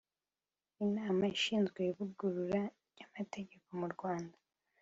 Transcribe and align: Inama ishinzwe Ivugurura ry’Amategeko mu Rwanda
Inama 0.85 1.23
ishinzwe 1.35 1.79
Ivugurura 1.91 2.61
ry’Amategeko 2.91 3.67
mu 3.79 3.87
Rwanda 3.93 4.37